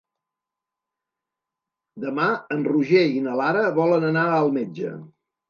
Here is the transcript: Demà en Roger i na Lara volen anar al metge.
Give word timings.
Demà 2.05 2.25
en 2.57 2.65
Roger 2.69 3.05
i 3.19 3.23
na 3.27 3.37
Lara 3.43 3.63
volen 3.79 4.09
anar 4.11 4.27
al 4.41 4.53
metge. 4.59 4.97